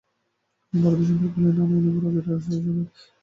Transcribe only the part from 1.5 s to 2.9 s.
না না, এই রবিবারেই হয়ে যাবে।